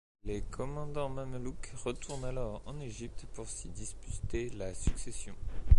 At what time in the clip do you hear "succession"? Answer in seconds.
4.73-5.35